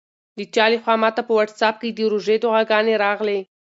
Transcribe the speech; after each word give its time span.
د 0.37 0.39
چا 0.55 0.65
لخوا 0.73 0.95
ماته 1.03 1.21
په 1.27 1.33
واټساپ 1.37 1.75
کې 1.81 1.89
د 1.91 1.99
روژې 2.11 2.35
دعاګانې 2.43 2.95
راغلې. 3.05 3.39